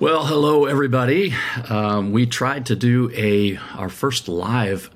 [0.00, 1.34] Well, hello everybody.
[1.68, 4.88] Um, we tried to do a our first live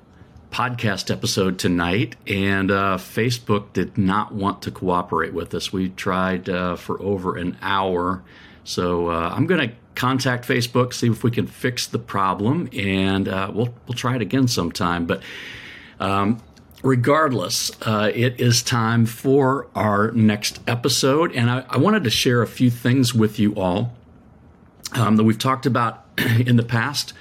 [0.49, 5.71] podcast episode tonight, and uh, Facebook did not want to cooperate with us.
[5.71, 8.23] We tried uh, for over an hour,
[8.63, 13.27] so uh, I'm going to contact Facebook, see if we can fix the problem, and
[13.27, 15.05] uh, we'll we'll try it again sometime.
[15.05, 15.21] But
[15.99, 16.41] um,
[16.81, 22.41] regardless, uh, it is time for our next episode, and I, I wanted to share
[22.41, 23.93] a few things with you all
[24.95, 27.13] um, that we've talked about in the past.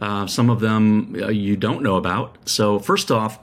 [0.00, 2.36] Uh, some of them uh, you don't know about.
[2.48, 3.38] So, first off,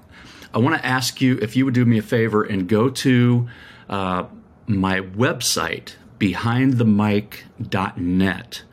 [0.53, 3.47] I want to ask you if you would do me a favor and go to
[3.89, 4.25] uh,
[4.67, 8.63] my website, behindthemic.net.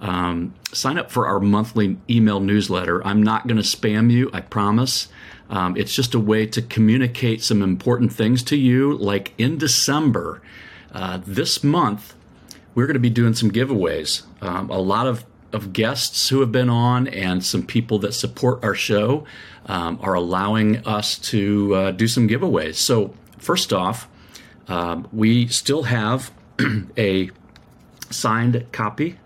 [0.00, 3.02] Um, sign up for our monthly email newsletter.
[3.06, 5.08] I'm not going to spam you, I promise.
[5.48, 8.98] Um, it's just a way to communicate some important things to you.
[8.98, 10.42] Like in December,
[10.92, 12.14] uh, this month,
[12.74, 14.22] we're going to be doing some giveaways.
[14.42, 18.62] Um, a lot of, of guests who have been on and some people that support
[18.64, 19.24] our show
[19.66, 22.74] um, are allowing us to uh, do some giveaways.
[22.74, 24.08] So, first off,
[24.68, 26.32] um, we still have
[26.98, 27.30] a
[28.10, 29.18] signed copy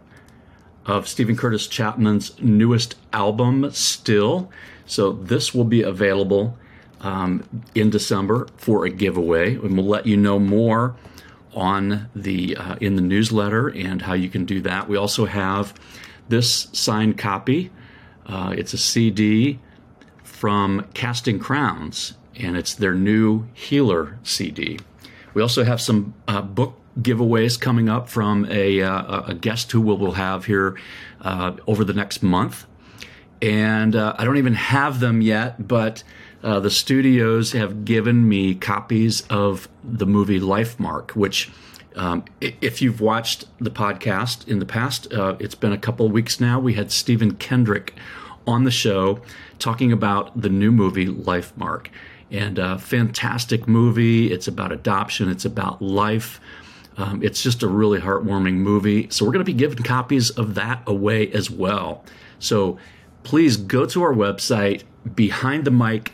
[0.86, 4.50] of Steven Curtis Chapman's newest album, Still.
[4.86, 6.56] So, this will be available
[7.00, 10.96] um, in December for a giveaway, and we'll let you know more
[11.54, 14.88] on the uh, in the newsletter and how you can do that.
[14.88, 15.74] We also have
[16.28, 17.70] this signed copy.
[18.26, 19.58] Uh, it's a CD
[20.22, 24.78] from Casting Crowns, and it's their new Healer CD.
[25.34, 29.80] We also have some uh, book giveaways coming up from a, uh, a guest who
[29.80, 30.76] we'll, we'll have here
[31.20, 32.66] uh, over the next month.
[33.40, 36.02] And uh, I don't even have them yet, but
[36.42, 41.50] uh, the studios have given me copies of the movie Lifemark, which,
[41.96, 46.38] um, if you've watched the podcast in the past, uh, it's been a couple weeks
[46.38, 46.60] now.
[46.60, 47.94] We had Stephen Kendrick
[48.46, 49.20] on the show
[49.58, 51.88] talking about the new movie Lifemark.
[52.30, 54.30] And a uh, fantastic movie.
[54.30, 56.40] It's about adoption, it's about life.
[56.98, 59.08] Um, it's just a really heartwarming movie.
[59.10, 62.04] So, we're going to be giving copies of that away as well.
[62.38, 62.78] So,
[63.22, 64.82] please go to our website,
[65.14, 66.12] Behind the Mic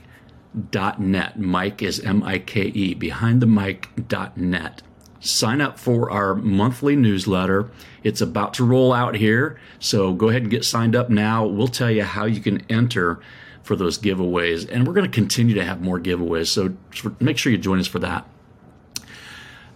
[0.54, 1.38] behindthemic.net.
[1.38, 4.82] Mike is M I K E, behind the behindthemic.net.
[5.20, 7.70] Sign up for our monthly newsletter.
[8.03, 11.47] It's about to roll out here, so go ahead and get signed up now.
[11.47, 13.20] We'll tell you how you can enter
[13.62, 16.75] for those giveaways, and we're going to continue to have more giveaways, so
[17.20, 18.26] make sure you join us for that.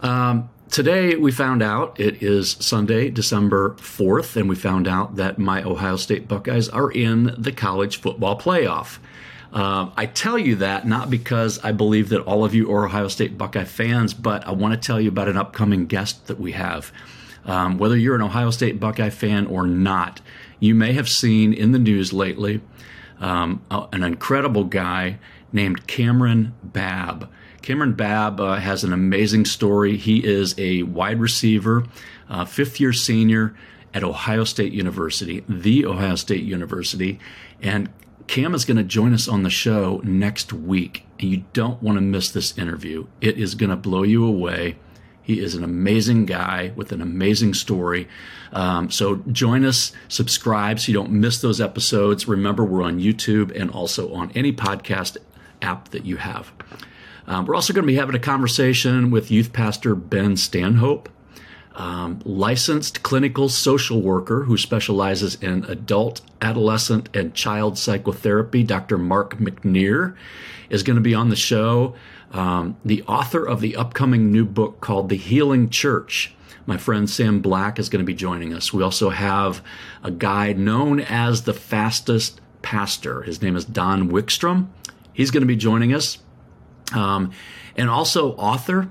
[0.02, 5.38] Um, today we found out it is Sunday, December 4th, and we found out that
[5.38, 8.98] my Ohio State Buckeyes are in the college football playoff.
[9.52, 13.08] Um, I tell you that not because I believe that all of you are Ohio
[13.08, 16.52] State Buckeye fans, but I want to tell you about an upcoming guest that we
[16.52, 16.92] have.
[17.46, 20.20] Um, whether you're an Ohio State Buckeye fan or not,
[20.60, 22.60] you may have seen in the news lately
[23.20, 25.18] um, an incredible guy
[25.52, 27.30] named Kamryn Babb.
[27.62, 29.96] Kamryn Babb uh, has an amazing story.
[29.96, 31.84] He is a wide receiver,
[32.28, 33.54] uh, fifth year senior
[33.94, 37.18] at Ohio State University, the Ohio State University.
[37.62, 37.88] And
[38.28, 41.96] Cam is going to join us on the show next week, and you don't want
[41.96, 43.06] to miss this interview.
[43.22, 44.76] It is going to blow you away.
[45.22, 48.06] He is an amazing guy with an amazing story.
[48.52, 52.28] Um, so join us, subscribe so you don't miss those episodes.
[52.28, 55.16] Remember, we're on YouTube and also on any podcast
[55.62, 56.52] app that you have.
[57.26, 61.08] Um, we're also going to be having a conversation with youth pastor Ben Stanhope
[61.78, 68.98] um, licensed clinical social worker who specializes in adult, adolescent, and child psychotherapy, Dr.
[68.98, 70.16] Mark McNear,
[70.70, 71.94] is going to be on the show.
[72.32, 76.34] Um, the author of the upcoming new book called The Healing Church,
[76.66, 78.72] my friend Sam Black, is going to be joining us.
[78.72, 79.62] We also have
[80.02, 83.22] a guy known as the fastest pastor.
[83.22, 84.66] His name is Don Wickstrom.
[85.12, 86.18] He's going to be joining us.
[86.92, 87.30] Um,
[87.76, 88.90] and also author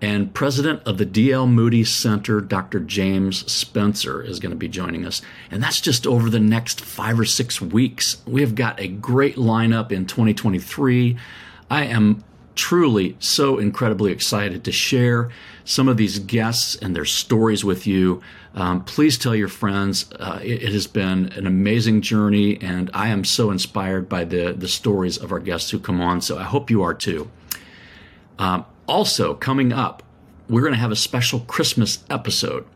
[0.00, 1.46] and president of the D.L.
[1.46, 2.80] Moody Center, Dr.
[2.80, 5.20] James Spencer, is going to be joining us.
[5.50, 8.16] And that's just over the next five or six weeks.
[8.26, 11.16] We have got a great lineup in 2023.
[11.70, 12.24] I am
[12.54, 15.30] truly so incredibly excited to share
[15.64, 18.20] some of these guests and their stories with you.
[18.54, 20.10] Um, please tell your friends.
[20.18, 24.52] Uh, it, it, has been an amazing journey, and I am so inspired by the,
[24.52, 26.20] the stories of our guests who come on.
[26.20, 27.30] So I hope you are too.
[28.38, 30.02] Um, also, coming up,
[30.48, 32.66] we're going to have a special Christmas episode.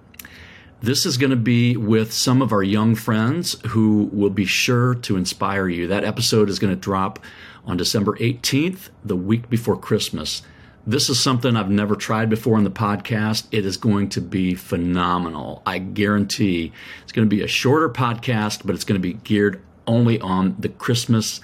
[0.80, 4.94] This is going to be with some of our young friends who will be sure
[4.96, 5.86] to inspire you.
[5.86, 7.18] That episode is going to drop
[7.64, 10.42] on December 18th, the week before Christmas.
[10.86, 13.46] This is something I've never tried before in the podcast.
[13.50, 15.62] It is going to be phenomenal.
[15.64, 16.72] I guarantee
[17.02, 20.56] it's going to be a shorter podcast, but it's going to be geared only on
[20.58, 21.40] the Christmas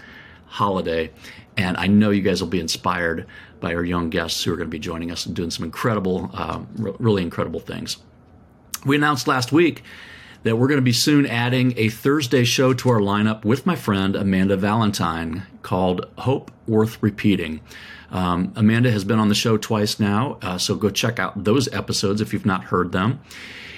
[0.46, 1.10] holiday.
[1.56, 3.26] And I know you guys will be inspired
[3.60, 6.30] by our young guests who are going to be joining us and doing some incredible,
[6.32, 7.98] uh, really incredible things.
[8.84, 9.82] We announced last week
[10.42, 13.76] that we're going to be soon adding a Thursday show to our lineup with my
[13.76, 17.60] friend Amanda Valentine called Hope Worth Repeating.
[18.10, 21.72] Um, Amanda has been on the show twice now, uh, so go check out those
[21.72, 23.20] episodes if you've not heard them.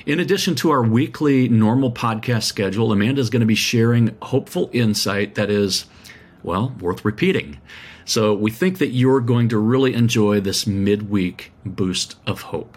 [0.07, 4.71] In addition to our weekly normal podcast schedule, Amanda is going to be sharing hopeful
[4.73, 5.85] insight that is,
[6.43, 7.61] well, worth repeating.
[8.05, 12.77] So we think that you're going to really enjoy this midweek boost of hope.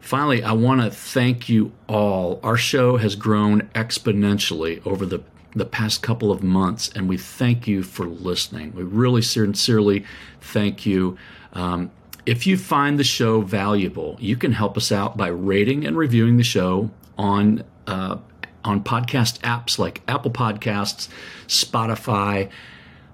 [0.00, 2.40] Finally, I want to thank you all.
[2.42, 5.22] Our show has grown exponentially over the,
[5.54, 8.72] the past couple of months, and we thank you for listening.
[8.74, 10.04] We really sincerely
[10.40, 11.18] thank you.
[11.52, 11.90] Um,
[12.24, 16.38] if you find the show valuable, you can help us out by rating and reviewing
[16.38, 18.16] the show on uh,
[18.68, 21.08] on podcast apps like Apple Podcasts,
[21.46, 22.50] Spotify,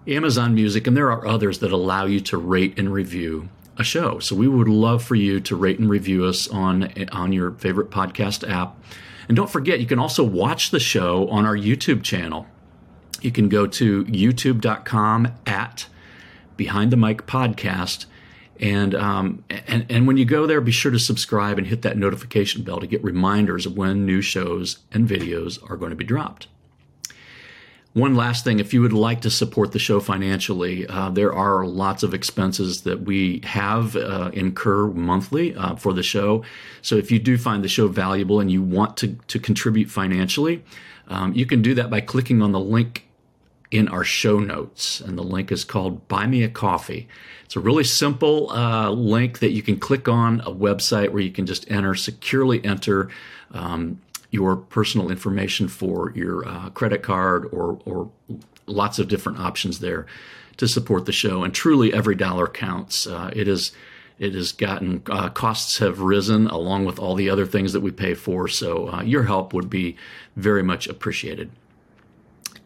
[0.07, 3.49] Amazon Music, and there are others that allow you to rate and review
[3.79, 4.19] a show.
[4.19, 7.91] So we would love for you to rate and review us on on your favorite
[7.91, 8.77] podcast app.
[9.29, 12.47] And don't forget, you can also watch the show on our YouTube channel.
[13.23, 15.87] You can go to youtube.com at
[16.57, 18.05] Behind the Mic Podcast.
[18.65, 21.99] And, um, and and when you go there, be sure to subscribe and hit that
[21.99, 26.05] notification bell to get reminders of when new shows and videos are going to be
[26.05, 26.47] dropped.
[27.93, 31.67] One last thing, if you would like to support the show financially, uh, there are
[31.67, 36.43] lots of expenses that we have uh, incur monthly uh, for the show.
[36.81, 40.65] So if you do find the show valuable and you want to, to contribute financially,
[41.09, 43.07] um, you can do that by clicking on the link
[43.75, 45.01] in our show notes.
[45.01, 47.09] And the link is called Buy Me a Coffee.
[47.45, 51.33] It's a really simple uh, link that you can click on, a website where you
[51.33, 53.11] can just enter, securely enter.
[53.51, 54.01] Um,
[54.31, 58.11] your personal information for your uh, credit card or, or
[58.67, 60.07] lots of different options there
[60.57, 61.45] to support the show.
[61.45, 63.07] And truly, every dollar counts.
[63.07, 63.73] Uh, it is.
[64.17, 67.91] It has gotten uh, costs have risen along with all the other things that we
[67.91, 68.47] pay for.
[68.47, 69.97] So uh, your help would be
[70.37, 71.51] very much appreciated.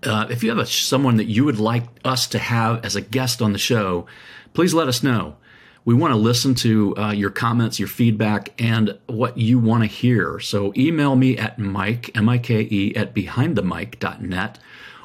[0.02, 3.00] Uh, if you have a, someone that you would like us to have as a
[3.00, 4.06] guest on the show,
[4.54, 5.36] please let us know.
[5.84, 9.86] We want to listen to uh, your comments, your feedback, and what you want to
[9.86, 10.38] hear.
[10.38, 14.58] So email me at Mike, M I K E, at behindthemic.net,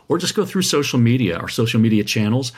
[0.10, 2.52] or just go through social media, our social media channels,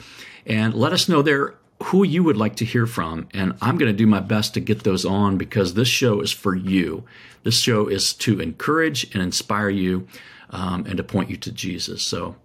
[0.46, 3.28] and let us know there who you would like to hear from.
[3.34, 6.32] And I'm going to do my best to get those on because this show is
[6.32, 7.04] for you.
[7.44, 10.08] This show is to encourage and inspire you
[10.50, 12.02] um, and to point you to Jesus.
[12.02, 12.36] So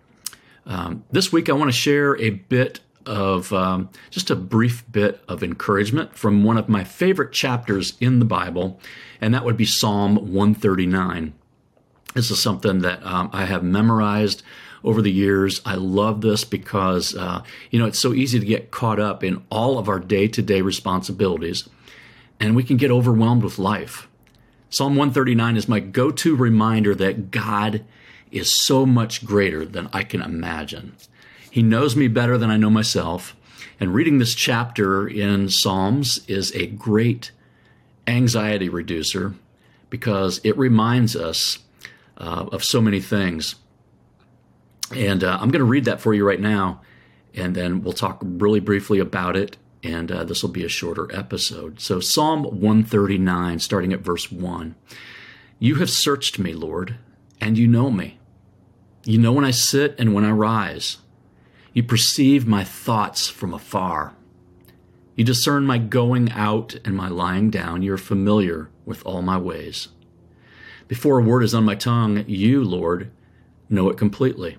[0.66, 5.22] um, this week, I want to share a bit of um, just a brief bit
[5.26, 8.78] of encouragement from one of my favorite chapters in the Bible,
[9.20, 11.32] and that would be Psalm 139.
[12.14, 14.42] This is something that um, I have memorized
[14.84, 15.60] over the years.
[15.64, 19.42] I love this because, uh, you know, it's so easy to get caught up in
[19.50, 21.68] all of our day to day responsibilities,
[22.38, 24.08] and we can get overwhelmed with life.
[24.70, 27.84] Psalm 139 is my go to reminder that God
[28.30, 30.94] is so much greater than I can imagine.
[31.50, 33.36] He knows me better than I know myself.
[33.80, 37.32] And reading this chapter in Psalms is a great
[38.06, 39.34] anxiety reducer
[39.88, 41.58] because it reminds us
[42.18, 43.56] uh, of so many things.
[44.94, 46.80] And uh, I'm going to read that for you right now,
[47.34, 49.56] and then we'll talk really briefly about it.
[49.82, 51.80] And uh, this will be a shorter episode.
[51.80, 54.74] So, Psalm 139, starting at verse 1.
[55.58, 56.96] You have searched me, Lord,
[57.40, 58.18] and you know me.
[59.04, 60.98] You know when I sit and when I rise.
[61.72, 64.14] You perceive my thoughts from afar.
[65.14, 67.82] You discern my going out and my lying down.
[67.82, 69.88] You're familiar with all my ways.
[70.88, 73.10] Before a word is on my tongue, you, Lord,
[73.68, 74.58] know it completely.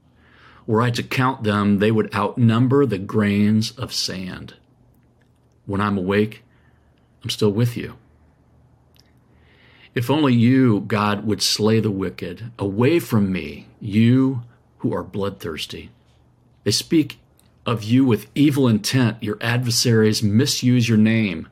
[0.67, 4.55] Were I to count them, they would outnumber the grains of sand.
[5.65, 6.43] When I'm awake,
[7.23, 7.97] I'm still with you.
[9.93, 12.51] If only you, God, would slay the wicked.
[12.57, 14.43] Away from me, you
[14.79, 15.91] who are bloodthirsty.
[16.63, 17.19] They speak
[17.65, 19.21] of you with evil intent.
[19.21, 21.47] Your adversaries misuse your name.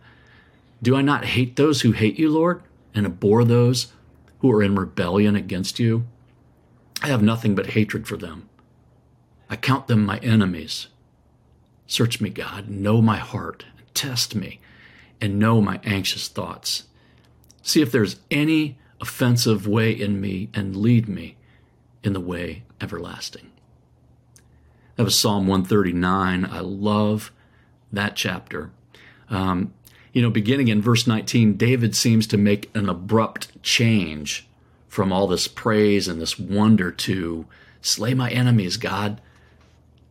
[0.82, 2.62] Do I not hate those who hate you, Lord,
[2.94, 3.92] and abhor those
[4.40, 6.06] who are in rebellion against you?
[7.02, 8.49] I have nothing but hatred for them.
[9.50, 10.88] I count them my enemies.
[11.88, 14.60] Search me, God, know my heart, test me,
[15.20, 16.84] and know my anxious thoughts.
[17.62, 21.38] See if there's any offensive way in me, and lead me
[22.04, 23.52] in the way everlasting.
[24.96, 26.46] That was Psalm 139.
[26.46, 27.32] I love
[27.92, 28.72] that chapter.
[29.30, 29.74] Um,
[30.12, 34.48] you know, beginning in verse 19, David seems to make an abrupt change
[34.88, 37.46] from all this praise and this wonder to
[37.82, 39.22] slay my enemies, God.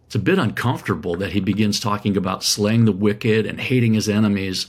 [0.08, 4.08] It's a bit uncomfortable that he begins talking about slaying the wicked and hating his
[4.08, 4.66] enemies.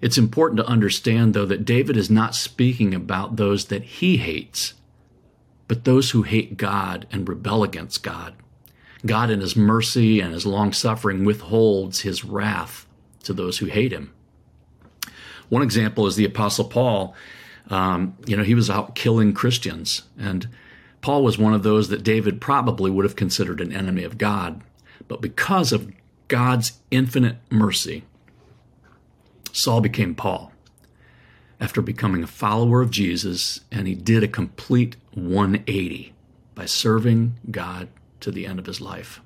[0.00, 4.72] It's important to understand, though, that David is not speaking about those that he hates,
[5.68, 8.32] but those who hate God and rebel against God.
[9.04, 12.86] God, in his mercy and his long suffering, withholds his wrath
[13.24, 14.14] to those who hate him.
[15.50, 17.14] One example is the Apostle Paul.
[17.68, 20.48] Um, you know, he was out killing Christians, and
[21.02, 24.62] Paul was one of those that David probably would have considered an enemy of God.
[25.10, 25.92] But because of
[26.28, 28.04] God's infinite mercy,
[29.50, 30.52] Saul became Paul
[31.60, 36.14] after becoming a follower of Jesus, and he did a complete 180
[36.54, 37.88] by serving God
[38.20, 39.20] to the end of his life.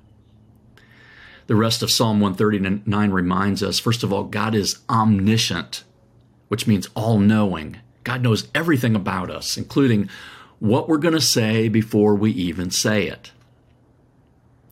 [1.45, 5.83] The rest of Psalm 139 reminds us first of all, God is omniscient,
[6.47, 7.77] which means all knowing.
[8.03, 10.09] God knows everything about us, including
[10.57, 13.29] what we're going to say before we even say it.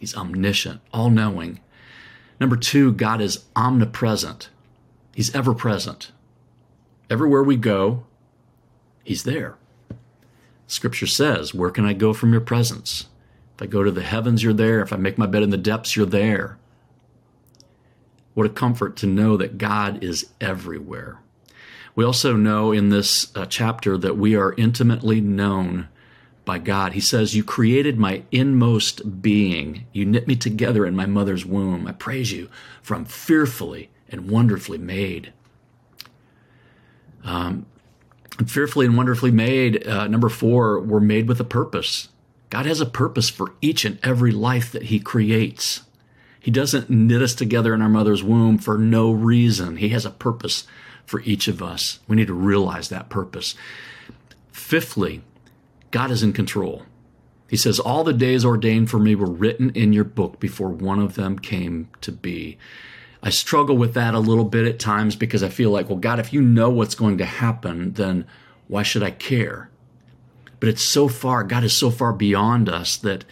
[0.04, 1.62] He's omniscient, all knowing.
[2.38, 4.50] Number two, God is omnipresent.
[5.16, 6.12] He's ever present.
[7.10, 8.04] Everywhere we go,
[9.06, 9.56] He's there.
[10.68, 13.06] Scripture says, Where can I go from your presence?
[13.56, 14.82] If I go to the heavens, you're there.
[14.82, 16.58] If I make my bed in the depths, you're there.
[18.34, 21.20] What a comfort to know that God is everywhere.
[21.96, 25.88] We also know in this uh, chapter that we are intimately known
[26.46, 26.94] by God.
[26.94, 29.86] He says, You created my inmost being.
[29.92, 31.88] You knit me together in my mother's womb.
[31.88, 32.50] I praise you,
[32.82, 35.34] for I'm fearfully and wonderfully made.
[37.24, 37.66] Um,
[38.46, 39.88] fearfully and wonderfully made.
[39.88, 42.10] Uh, number four, we're made with a purpose.
[42.50, 45.82] God has a purpose for each and every life that He creates.
[46.40, 49.78] He doesn't knit us together in our mother's womb for no reason.
[49.78, 50.68] He has a purpose
[51.06, 52.00] for each of us.
[52.08, 53.56] We need to realize that purpose.
[54.52, 55.22] Fifthly,
[55.94, 56.82] God is in control.
[57.48, 61.00] He says, All the days ordained for me were written in your book before one
[61.00, 62.58] of them came to be.
[63.22, 66.20] I struggle with that a little bit at times because I feel like, well, God,
[66.20, 68.26] if you know what's going to happen, then
[68.68, 69.70] why should I care?
[70.60, 73.24] But it's so far, God is so far beyond us that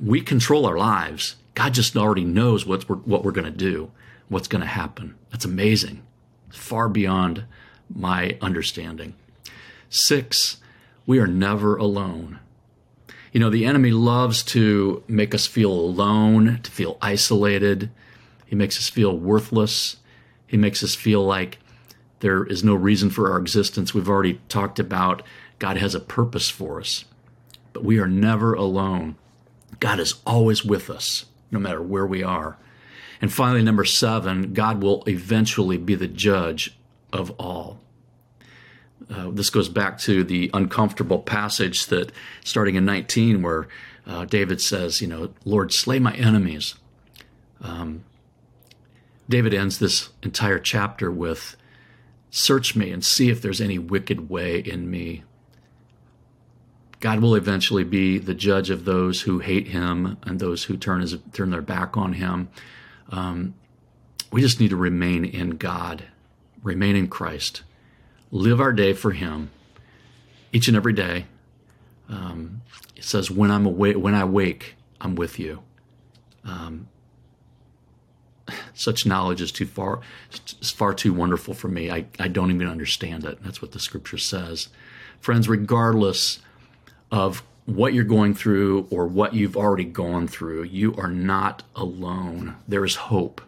[0.00, 1.34] we control our lives.
[1.54, 3.90] God just already knows what we're, what we're going to do,
[4.28, 5.16] what's going to happen.
[5.32, 6.04] That's amazing.
[6.50, 7.46] Far beyond
[7.92, 9.16] my understanding.
[9.88, 10.58] Six,
[11.06, 12.40] we are never alone.
[13.32, 17.90] You know, the enemy loves to make us feel alone, to feel isolated.
[18.46, 19.96] He makes us feel worthless.
[20.46, 21.58] He makes us feel like
[22.20, 23.92] there is no reason for our existence.
[23.92, 25.22] We've already talked about
[25.58, 27.04] God has a purpose for us,
[27.72, 29.16] but we are never alone.
[29.80, 32.56] God is always with us, no matter where we are.
[33.20, 36.78] And finally, number seven, God will eventually be the judge
[37.12, 37.80] of all.
[39.10, 42.12] Uh, this goes back to the uncomfortable passage that
[42.44, 43.68] starting in 19, where
[44.06, 46.74] uh, David says, You know, Lord, slay my enemies.
[47.60, 48.04] Um,
[49.28, 51.56] David ends this entire chapter with,
[52.30, 55.22] Search me and see if there's any wicked way in me.
[57.04, 61.02] God will eventually be the judge of those who hate him and those who turn,
[61.02, 62.48] his, turn their back on him.
[63.10, 63.54] Um,
[64.32, 66.04] we just need to remain in God,
[66.62, 67.62] remain in Christ,
[68.34, 69.50] live our day for him,
[70.52, 71.26] each and every day.
[72.08, 72.62] Um,
[72.96, 75.62] it says, "When I'm awake, when I wake, I'm with you."
[76.44, 76.88] Um,
[78.74, 80.00] such knowledge is too far,
[80.30, 81.90] it's far too wonderful for me.
[81.90, 83.42] I, I don't even understand it.
[83.42, 84.68] That's what the scripture says.
[85.20, 86.40] Friends, regardless
[87.10, 92.56] of what you're going through or what you've already gone through, you are not alone.
[92.68, 93.40] There is hope.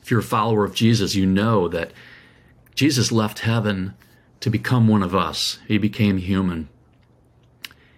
[0.00, 1.92] If you're a follower of Jesus, you know that
[2.74, 3.94] Jesus left heaven
[4.40, 5.58] to become one of us.
[5.68, 6.68] He became human.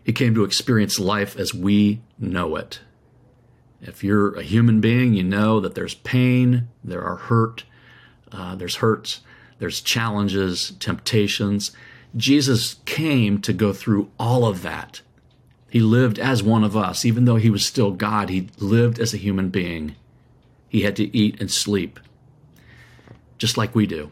[0.05, 2.81] He came to experience life as we know it.
[3.81, 7.65] If you're a human being, you know that there's pain, there are hurt,
[8.31, 9.21] uh, there's hurts,
[9.59, 11.73] there's challenges, temptations.
[12.17, 15.03] Jesus came to go through all of that.
[15.71, 17.05] He lived as one of us.
[17.05, 19.97] Even though he was still God, he lived as a human being.
[20.69, 21.99] He had to eat and sleep,
[23.39, 24.11] just like we do.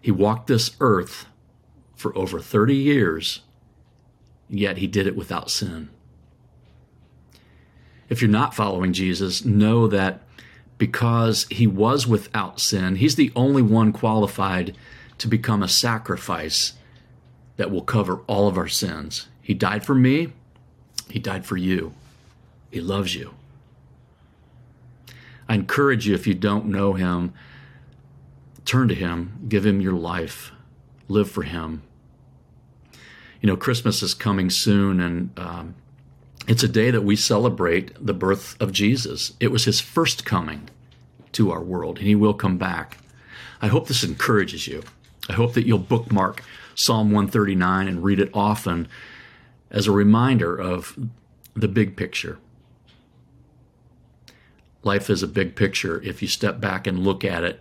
[0.00, 1.26] He walked this earth
[1.94, 3.40] for over 30 years,
[4.48, 5.90] yet he did it without sin.
[8.08, 10.22] If you're not following Jesus, know that
[10.78, 14.76] because he was without sin, he's the only one qualified
[15.18, 16.74] to become a sacrifice
[17.56, 19.28] that will cover all of our sins.
[19.42, 20.32] He died for me,
[21.10, 21.94] He died for you.
[22.70, 23.34] He loves you.
[25.48, 27.32] I encourage you, if you don't know Him,
[28.68, 30.52] turn to Him, give Him your life,
[31.08, 31.82] live for Him.
[33.40, 35.74] You know, Christmas is coming soon, and um,
[36.46, 39.32] it's a day that we celebrate the birth of Jesus.
[39.40, 40.68] It was His first coming
[41.32, 42.98] to our world, and He will come back.
[43.62, 44.82] I hope this encourages you.
[45.28, 46.42] I hope that you'll bookmark
[46.74, 48.86] Psalm 139 and read it often
[49.70, 50.98] as a reminder of
[51.54, 52.38] the big picture.
[54.82, 56.02] Life is a big picture.
[56.02, 57.60] If you step back and look at it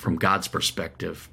[0.00, 1.28] from God's perspective,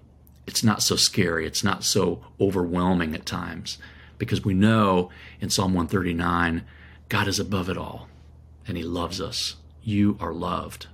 [0.46, 1.46] it's not so scary.
[1.46, 3.78] It's not so overwhelming at times
[4.18, 6.63] because we know in Psalm 139,
[7.10, 8.08] God is above it all
[8.68, 9.56] and He loves us.
[9.84, 10.88] You are loved.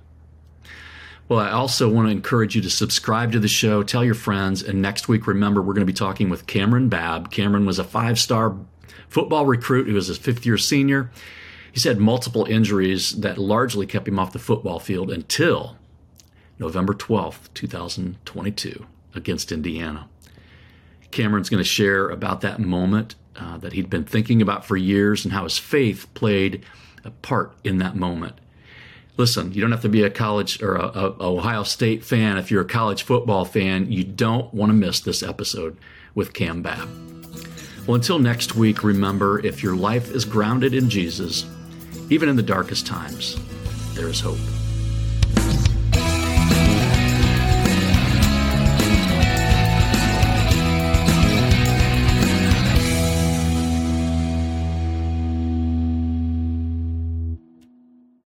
[1.28, 4.62] Well, I also want to encourage you to subscribe to the show, tell your friends,
[4.62, 7.32] and next week, remember, we're going to be talking with Kamryn Babb.
[7.32, 8.56] Kamryn was a five star
[9.08, 11.10] football recruit who was a fifth year senior.
[11.72, 15.76] He's had multiple injuries that largely kept him off the football field until
[16.58, 20.08] November 12th, 2022, against Indiana.
[21.10, 25.24] Kamryn's going to share about that moment uh, that he'd been thinking about for years
[25.24, 26.64] and how his faith played
[27.04, 28.40] a part in that moment
[29.16, 32.36] listen, you don't have to be a college or a, a, Ohio State fan.
[32.36, 35.76] If you're a college football fan, you don't want to miss this episode
[36.14, 36.88] with Cam Babb.
[37.86, 41.46] Well, until next week, remember if your life is grounded in Jesus,
[42.10, 43.36] even in the darkest times,
[43.94, 44.38] there is hope.